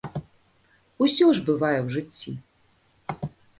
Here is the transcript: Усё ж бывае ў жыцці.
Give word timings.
Усё 1.07 1.27
ж 1.41 1.45
бывае 1.51 1.79
ў 1.85 1.87
жыцці. 1.99 2.31